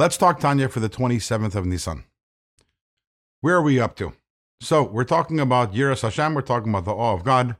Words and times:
Let's 0.00 0.16
talk 0.16 0.40
Tanya 0.40 0.70
for 0.70 0.80
the 0.80 0.88
27th 0.88 1.54
of 1.54 1.66
Nisan. 1.66 2.04
Where 3.42 3.56
are 3.56 3.60
we 3.60 3.78
up 3.78 3.96
to? 3.96 4.14
So, 4.62 4.82
we're 4.82 5.04
talking 5.04 5.38
about 5.38 5.74
Yiras 5.74 6.00
Hashem, 6.00 6.32
we're 6.32 6.40
talking 6.40 6.70
about 6.70 6.86
the 6.86 6.92
awe 6.92 7.12
of 7.12 7.22
God, 7.22 7.56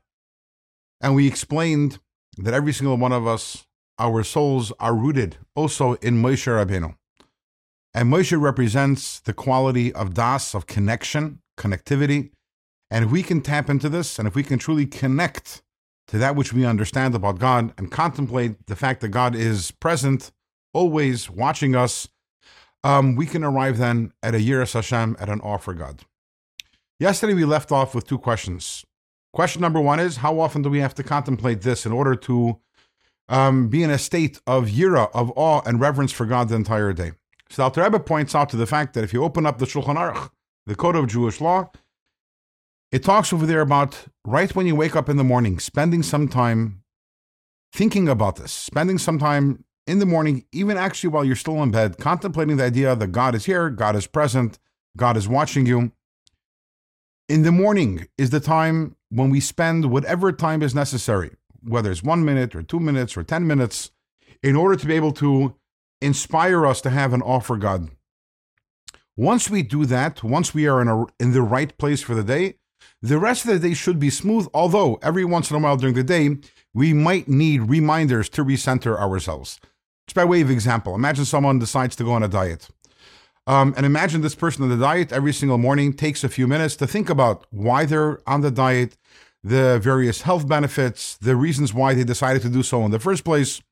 and 1.02 1.14
we 1.14 1.26
explained 1.26 1.98
that 2.38 2.54
every 2.54 2.72
single 2.72 2.96
one 2.96 3.12
of 3.12 3.26
us, 3.26 3.66
our 3.98 4.24
souls 4.24 4.72
are 4.80 4.94
rooted 4.94 5.36
also 5.54 5.96
in 5.96 6.22
Moshe 6.22 6.46
Rabbeinu. 6.46 6.94
And 7.92 8.10
Moshe 8.10 8.40
represents 8.40 9.20
the 9.20 9.34
quality 9.34 9.92
of 9.92 10.14
das, 10.14 10.54
of 10.54 10.66
connection, 10.66 11.42
connectivity. 11.58 12.30
And 12.90 13.04
if 13.04 13.10
we 13.10 13.22
can 13.22 13.42
tap 13.42 13.68
into 13.68 13.90
this, 13.90 14.18
and 14.18 14.26
if 14.26 14.34
we 14.34 14.44
can 14.44 14.58
truly 14.58 14.86
connect 14.86 15.60
to 16.06 16.16
that 16.16 16.36
which 16.36 16.54
we 16.54 16.64
understand 16.64 17.14
about 17.14 17.38
God 17.38 17.74
and 17.76 17.92
contemplate 17.92 18.66
the 18.66 18.76
fact 18.76 19.02
that 19.02 19.08
God 19.08 19.36
is 19.36 19.72
present, 19.72 20.32
always 20.72 21.28
watching 21.28 21.76
us, 21.76 22.08
um, 22.84 23.16
we 23.16 23.26
can 23.26 23.44
arrive 23.44 23.78
then 23.78 24.12
at 24.22 24.34
a 24.34 24.38
Yiras 24.38 24.74
Hashem, 24.74 25.16
at 25.18 25.28
an 25.28 25.40
awe 25.40 25.58
for 25.58 25.74
God. 25.74 26.02
Yesterday 26.98 27.34
we 27.34 27.44
left 27.44 27.72
off 27.72 27.94
with 27.94 28.06
two 28.06 28.18
questions. 28.18 28.84
Question 29.32 29.62
number 29.62 29.80
one 29.80 30.00
is 30.00 30.18
how 30.18 30.40
often 30.40 30.62
do 30.62 30.70
we 30.70 30.80
have 30.80 30.94
to 30.96 31.02
contemplate 31.02 31.62
this 31.62 31.86
in 31.86 31.92
order 31.92 32.14
to 32.16 32.58
um, 33.28 33.68
be 33.68 33.82
in 33.82 33.90
a 33.90 33.98
state 33.98 34.40
of 34.46 34.68
yira, 34.68 35.10
of 35.14 35.32
awe 35.36 35.62
and 35.64 35.80
reverence 35.80 36.12
for 36.12 36.26
God 36.26 36.48
the 36.48 36.56
entire 36.56 36.92
day? 36.92 37.12
So 37.48 37.56
the 37.56 37.62
Alter 37.64 37.82
Rebbe 37.82 38.00
points 38.00 38.34
out 38.34 38.48
to 38.50 38.56
the 38.56 38.66
fact 38.66 38.94
that 38.94 39.04
if 39.04 39.12
you 39.12 39.24
open 39.24 39.46
up 39.46 39.58
the 39.58 39.66
Shulchan 39.66 39.96
Aruch, 39.96 40.30
the 40.66 40.74
Code 40.74 40.96
of 40.96 41.06
Jewish 41.06 41.40
Law, 41.40 41.70
it 42.92 43.02
talks 43.02 43.32
over 43.32 43.46
there 43.46 43.60
about 43.60 44.06
right 44.24 44.54
when 44.54 44.66
you 44.66 44.74
wake 44.74 44.96
up 44.96 45.08
in 45.08 45.16
the 45.16 45.24
morning, 45.24 45.58
spending 45.58 46.02
some 46.02 46.28
time 46.28 46.82
thinking 47.72 48.08
about 48.08 48.36
this, 48.36 48.52
spending 48.52 48.98
some 48.98 49.18
time 49.18 49.64
in 49.90 49.98
the 49.98 50.06
morning, 50.06 50.44
even 50.52 50.76
actually 50.76 51.10
while 51.10 51.24
you're 51.24 51.34
still 51.34 51.60
in 51.64 51.72
bed, 51.72 51.98
contemplating 51.98 52.56
the 52.56 52.64
idea 52.64 52.94
that 52.94 53.08
God 53.08 53.34
is 53.34 53.46
here, 53.46 53.68
God 53.70 53.96
is 53.96 54.06
present, 54.06 54.56
God 54.96 55.16
is 55.16 55.28
watching 55.28 55.66
you. 55.66 55.90
In 57.28 57.42
the 57.42 57.50
morning 57.50 58.06
is 58.16 58.30
the 58.30 58.38
time 58.38 58.94
when 59.08 59.30
we 59.30 59.40
spend 59.40 59.90
whatever 59.90 60.30
time 60.30 60.62
is 60.62 60.76
necessary, 60.76 61.32
whether 61.60 61.90
it's 61.90 62.04
one 62.04 62.24
minute 62.24 62.54
or 62.54 62.62
two 62.62 62.78
minutes 62.78 63.16
or 63.16 63.24
10 63.24 63.44
minutes, 63.48 63.90
in 64.44 64.54
order 64.54 64.76
to 64.76 64.86
be 64.86 64.94
able 64.94 65.10
to 65.14 65.56
inspire 66.00 66.64
us 66.64 66.80
to 66.82 66.90
have 66.90 67.12
an 67.12 67.22
offer 67.22 67.56
God. 67.56 67.90
Once 69.16 69.50
we 69.50 69.64
do 69.64 69.84
that, 69.86 70.22
once 70.22 70.54
we 70.54 70.68
are 70.68 70.80
in, 70.80 70.86
a, 70.86 71.04
in 71.18 71.32
the 71.32 71.42
right 71.42 71.76
place 71.78 72.00
for 72.00 72.14
the 72.14 72.22
day, 72.22 72.54
the 73.02 73.18
rest 73.18 73.44
of 73.44 73.50
the 73.50 73.68
day 73.68 73.74
should 73.74 73.98
be 73.98 74.08
smooth, 74.08 74.46
although 74.54 75.00
every 75.02 75.24
once 75.24 75.50
in 75.50 75.56
a 75.56 75.58
while 75.58 75.76
during 75.76 75.96
the 75.96 76.04
day, 76.04 76.36
we 76.72 76.92
might 76.92 77.28
need 77.28 77.62
reminders 77.62 78.28
to 78.28 78.44
recenter 78.44 78.96
ourselves. 78.96 79.58
Just 80.10 80.16
by 80.16 80.24
way 80.24 80.40
of 80.40 80.50
example, 80.50 80.96
imagine 80.96 81.24
someone 81.24 81.60
decides 81.60 81.94
to 81.94 82.02
go 82.02 82.10
on 82.10 82.24
a 82.24 82.26
diet. 82.26 82.68
Um, 83.46 83.72
and 83.76 83.86
imagine 83.86 84.22
this 84.22 84.34
person 84.34 84.64
on 84.64 84.68
the 84.68 84.76
diet 84.76 85.12
every 85.12 85.32
single 85.32 85.56
morning 85.56 85.92
takes 85.92 86.24
a 86.24 86.28
few 86.28 86.48
minutes 86.48 86.74
to 86.78 86.86
think 86.88 87.08
about 87.08 87.46
why 87.50 87.84
they're 87.84 88.18
on 88.28 88.40
the 88.40 88.50
diet, 88.50 88.96
the 89.44 89.78
various 89.80 90.22
health 90.22 90.48
benefits, 90.48 91.16
the 91.18 91.36
reasons 91.36 91.72
why 91.72 91.94
they 91.94 92.02
decided 92.02 92.42
to 92.42 92.48
do 92.48 92.64
so 92.64 92.84
in 92.84 92.90
the 92.90 92.98
first 92.98 93.22
place, 93.22 93.62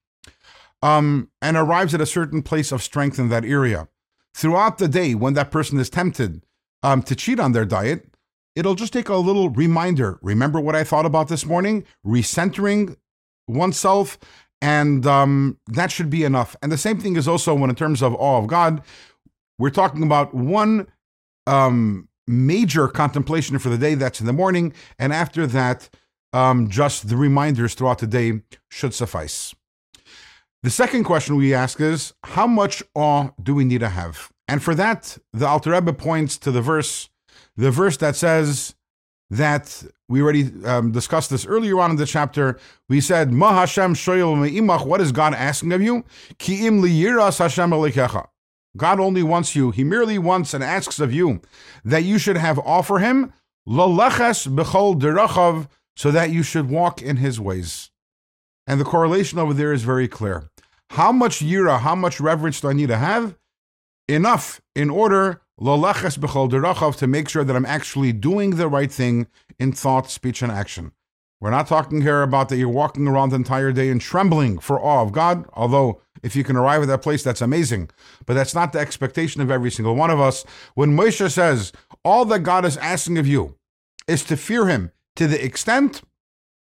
um, 0.80 1.28
and 1.42 1.56
arrives 1.56 1.92
at 1.92 2.00
a 2.00 2.06
certain 2.06 2.41
place 2.41 2.70
of 2.70 2.84
strength 2.84 3.19
in 3.19 3.30
that 3.30 3.45
area. 3.45 3.89
Throughout 4.33 4.78
the 4.78 4.86
day, 4.86 5.17
when 5.17 5.34
that 5.34 5.50
person 5.50 5.80
is 5.80 5.91
tempted 5.91 6.45
um, 6.84 7.02
to 7.02 7.17
cheat 7.17 7.41
on 7.41 7.50
their 7.50 7.64
diet, 7.64 8.14
it'll 8.55 8.77
just 8.77 8.92
take 8.92 9.08
a 9.08 9.17
little 9.17 9.50
reminder. 9.50 10.20
Remember 10.23 10.61
what 10.61 10.77
I 10.77 10.84
thought 10.84 11.05
about 11.05 11.27
this 11.27 11.45
morning? 11.45 11.84
Recentering 12.06 12.95
oneself, 13.48 14.19
and 14.61 15.06
um, 15.06 15.59
that 15.67 15.91
should 15.91 16.11
be 16.11 16.25
enough. 16.25 16.56
And 16.62 16.73
the 16.73 16.78
same 16.78 16.98
thing 16.98 17.17
is 17.17 17.28
also 17.28 17.55
when, 17.55 17.70
in 17.70 17.77
terms 17.77 18.03
of 18.03 18.14
awe 18.14 18.39
of 18.39 18.47
God, 18.47 18.83
we're 19.59 19.70
talking 19.70 20.03
about 20.03 20.34
one 20.34 20.87
um, 21.47 22.09
major 22.27 22.89
contemplation 22.89 23.59
for 23.59 23.69
the 23.69 23.79
day 23.79 23.95
that's 23.95 24.20
in 24.20 24.27
the 24.27 24.33
morning, 24.33 24.73
and 24.98 25.12
after 25.12 25.47
that, 25.47 25.89
um, 26.33 26.69
just 26.69 27.08
the 27.08 27.17
reminders 27.17 27.74
throughout 27.74 27.98
the 27.98 28.07
day 28.07 28.42
should 28.69 28.95
suffice. 28.95 29.55
The 30.63 30.70
second 30.70 31.05
question 31.05 31.36
we 31.36 31.55
ask 31.55 31.80
is 31.80 32.13
how 32.25 32.46
much 32.46 32.83
awe 32.95 33.30
do 33.40 33.55
we 33.55 33.64
need 33.64 33.80
to 33.80 33.89
have? 33.89 34.30
And 34.48 34.63
for 34.63 34.75
that, 34.75 35.17
the 35.33 35.46
Alter 35.46 35.70
Rebbe 35.70 35.92
points 35.92 36.36
to 36.39 36.51
the 36.51 36.61
verse, 36.61 37.08
the 37.57 37.70
verse 37.70 37.96
that 37.98 38.17
says 38.17 38.75
that 39.30 39.84
we 40.08 40.22
already 40.22 40.50
um, 40.64 40.90
discussed 40.90 41.30
this 41.30 41.46
earlier 41.46 41.78
on 41.80 41.90
in 41.90 41.96
the 41.96 42.06
chapter. 42.06 42.58
We 42.89 43.00
said, 43.00 43.33
Ma 43.33 43.52
Hashem 43.52 43.94
what 43.94 45.00
is 45.00 45.12
God 45.12 45.34
asking 45.34 45.72
of 45.72 45.83
you? 45.83 46.05
Ki 46.39 46.66
im 46.66 46.83
Hashem. 46.83 48.27
God 48.77 49.00
only 49.00 49.22
wants 49.22 49.56
you. 49.56 49.70
He 49.70 49.84
merely 49.84 50.18
wants 50.18 50.55
and 50.55 50.62
asks 50.62 51.00
of 51.00 51.12
you 51.12 51.40
that 51.84 52.05
you 52.05 52.18
should 52.18 52.36
have 52.36 52.58
offer 52.61 52.98
him 52.98 53.33
derachav, 54.94 55.68
so 55.96 56.10
that 56.10 56.30
you 56.30 56.42
should 56.42 56.70
walk 56.70 57.02
in 57.02 57.16
his 57.16 57.40
ways. 57.40 57.90
And 58.66 58.80
the 58.80 58.84
correlation 58.84 59.39
over 59.39 59.52
there 59.52 59.72
is 59.72 59.83
very 59.83 60.08
clear. 60.08 60.48
How 60.90 61.12
much 61.12 61.40
yira, 61.40 61.80
how 61.80 61.95
much 61.95 62.20
reverence 62.20 62.60
do 62.60 62.68
I 62.68 62.72
need 62.72 62.89
to 62.89 62.96
have? 62.96 63.36
Enough 64.08 64.61
in 64.74 64.91
order 64.91 65.42
to 65.58 67.07
make 67.07 67.29
sure 67.29 67.45
that 67.45 67.57
I'm 67.57 67.67
actually 67.67 68.13
doing 68.13 68.51
the 68.51 68.69
right 68.69 68.91
thing 68.91 69.27
in 69.58 69.73
thought, 69.73 70.11
speech, 70.11 70.41
and 70.42 70.51
action. 70.51 70.92
We're 71.41 71.51
not 71.51 71.69
talking 71.69 72.01
here 72.01 72.23
about 72.23 72.48
that 72.48 72.57
you're 72.57 72.69
walking 72.69 73.07
around 73.07 73.30
the 73.30 73.36
entire 73.36 73.70
day 73.70 73.91
and 73.91 74.01
trembling 74.01 74.58
for 74.58 74.80
awe 74.80 75.02
of 75.02 75.13
God, 75.13 75.46
although 75.52 76.01
if 76.23 76.35
you 76.35 76.42
can 76.42 76.57
arrive 76.57 76.83
at 76.83 76.89
that 76.89 77.02
place, 77.02 77.23
that's 77.23 77.41
amazing. 77.41 77.91
But 78.27 78.35
that's 78.35 78.57
not 78.57 78.73
the 78.73 78.80
expectation 78.80 79.41
of 79.41 79.51
every 79.51 79.70
single 79.70 79.95
one 79.95 80.11
of 80.11 80.19
us. 80.19 80.45
When 80.75 80.96
Moshe 80.96 81.30
says, 81.30 81.73
all 82.05 82.25
that 82.25 82.40
God 82.40 82.64
is 82.64 82.77
asking 82.79 83.19
of 83.19 83.27
you 83.29 83.57
is 84.08 84.25
to 84.25 84.36
fear 84.36 84.67
him 84.67 84.90
to 85.14 85.29
the 85.29 85.45
extent 85.45 86.02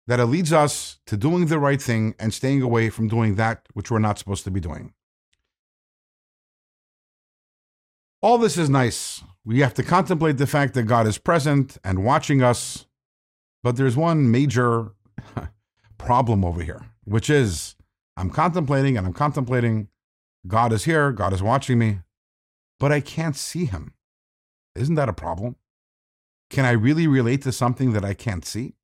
that 0.07 0.19
it 0.19 0.25
leads 0.25 0.51
us 0.51 0.99
to 1.05 1.17
doing 1.17 1.45
the 1.45 1.59
right 1.59 1.81
thing 1.81 2.15
and 2.17 2.33
staying 2.33 2.63
away 2.63 2.89
from 2.89 3.07
doing 3.07 3.35
that 3.35 3.67
which 3.73 3.91
we're 3.91 3.99
not 3.99 4.17
supposed 4.17 4.45
to 4.45 4.51
be 4.51 4.59
doing. 4.59 4.93
All 8.21 8.37
this 8.37 8.57
is 8.57 8.69
nice. 8.69 9.23
We 9.43 9.59
have 9.59 9.73
to 9.75 9.83
contemplate 9.83 10.37
the 10.37 10.47
fact 10.47 10.73
that 10.73 10.83
God 10.83 11.05
is 11.05 11.17
present 11.17 11.77
and 11.83 12.03
watching 12.03 12.41
us 12.41 12.85
but 13.65 13.77
there's 13.77 13.97
one 13.97 14.29
major 14.29 14.91
problem 15.97 16.45
over 16.45 16.61
here, 16.61 16.85
which 17.03 17.31
is 17.31 17.75
I'm 18.15 18.29
contemplating 18.29 18.95
and 18.95 19.07
I'm 19.07 19.13
contemplating 19.13 19.87
God 20.45 20.71
is 20.71 20.83
here, 20.83 21.11
God 21.11 21.33
is 21.33 21.41
watching 21.41 21.79
me, 21.79 22.01
but 22.79 22.91
I 22.91 22.99
can't 22.99 23.35
see 23.35 23.65
him. 23.65 23.95
Isn't 24.75 24.93
that 24.93 25.09
a 25.09 25.13
problem? 25.13 25.55
Can 26.51 26.63
I 26.63 26.73
really 26.73 27.07
relate 27.07 27.41
to 27.41 27.51
something 27.51 27.93
that 27.93 28.05
I 28.05 28.13
can't 28.13 28.45
see? 28.45 28.75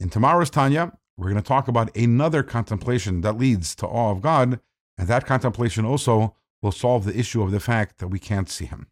In 0.00 0.08
tomorrow's 0.08 0.50
Tanya, 0.50 0.98
we're 1.16 1.30
going 1.30 1.40
to 1.40 1.48
talk 1.48 1.68
about 1.68 1.96
another 1.96 2.42
contemplation 2.42 3.20
that 3.20 3.38
leads 3.38 3.76
to 3.76 3.86
awe 3.86 4.10
of 4.10 4.20
God, 4.20 4.58
and 4.98 5.06
that 5.06 5.26
contemplation 5.26 5.84
also 5.84 6.34
will 6.62 6.72
solve 6.72 7.04
the 7.04 7.18
issue 7.18 7.42
of 7.42 7.50
the 7.50 7.60
fact 7.60 7.98
that 7.98 8.08
we 8.08 8.18
can't 8.18 8.48
see 8.48 8.66
him. 8.66 8.88